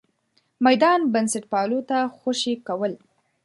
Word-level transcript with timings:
میدان 0.65 0.99
بنسټپالو 1.13 1.79
ته 1.89 1.97
خوشې 2.17 2.53
کول. 2.67 2.93